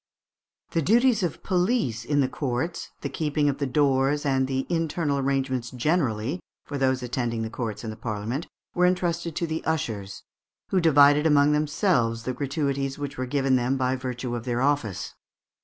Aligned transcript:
The 0.71 0.81
duties 0.81 1.21
of 1.21 1.43
police 1.43 2.03
in 2.05 2.21
the 2.21 2.27
courts, 2.27 2.89
the 3.01 3.07
keeping 3.07 3.47
of 3.49 3.59
the 3.59 3.67
doors, 3.67 4.25
and 4.25 4.47
the 4.47 4.65
internal 4.67 5.19
arrangements 5.19 5.69
generally 5.69 6.39
for 6.65 6.79
those 6.79 7.03
attending 7.03 7.43
the 7.43 7.51
courts 7.51 7.83
and 7.83 7.93
the 7.93 7.97
Parliament, 7.97 8.47
were 8.73 8.87
entrusted 8.87 9.35
to 9.35 9.45
the 9.45 9.63
ushers, 9.63 10.23
"who 10.69 10.81
divided 10.81 11.27
among 11.27 11.51
themselves 11.51 12.23
the 12.23 12.33
gratuities 12.33 12.97
which 12.97 13.19
were 13.19 13.27
given 13.27 13.57
them 13.57 13.77
by 13.77 13.95
virtue 13.95 14.35
of 14.35 14.43
their 14.43 14.59
office." 14.63 15.13